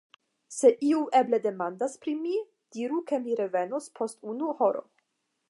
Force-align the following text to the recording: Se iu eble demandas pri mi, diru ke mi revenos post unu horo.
Se 0.53 0.69
iu 0.85 1.01
eble 1.19 1.39
demandas 1.43 1.93
pri 2.05 2.15
mi, 2.23 2.33
diru 2.79 3.03
ke 3.13 3.21
mi 3.27 3.39
revenos 3.43 3.93
post 4.01 4.27
unu 4.35 4.53
horo. 4.63 4.85